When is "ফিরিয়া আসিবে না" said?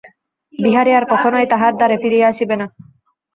2.01-2.65